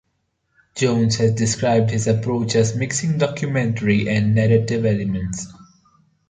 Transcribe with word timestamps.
Jones 0.75 1.17
has 1.17 1.33
described 1.35 1.91
his 1.91 2.07
approach 2.07 2.55
as 2.55 2.75
mixing 2.75 3.19
documentary 3.19 4.09
and 4.09 4.33
narrative 4.33 4.83
elements. 4.83 5.45